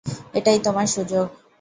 এটাই 0.33 0.59
তোমার 0.59 0.87
সুযোগ। 0.87 1.27